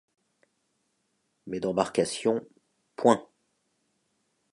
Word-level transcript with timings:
Mais 1.45 1.59
d’embarcations, 1.59 2.43
point! 2.95 3.29